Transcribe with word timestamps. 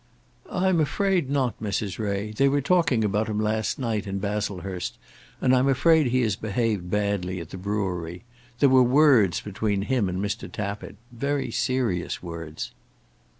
"I'm 0.51 0.79
afraid 0.79 1.29
not, 1.29 1.59
Mrs. 1.59 1.99
Ray. 1.99 2.31
They 2.31 2.49
were 2.49 2.59
talking 2.59 3.03
about 3.03 3.29
him 3.29 3.39
last 3.39 3.77
night 3.77 4.07
in 4.07 4.17
Baslehurst, 4.17 4.97
and 5.39 5.55
I'm 5.55 5.67
afraid 5.67 6.07
he 6.07 6.21
has 6.21 6.35
behaved 6.35 6.89
badly 6.89 7.39
at 7.39 7.51
the 7.51 7.57
brewery. 7.57 8.23
There 8.57 8.69
were 8.69 8.81
words 8.81 9.41
between 9.41 9.83
him 9.83 10.09
and 10.09 10.19
Mr. 10.19 10.51
Tappitt, 10.51 10.95
very 11.11 11.51
serious 11.51 12.23
words." 12.23 12.71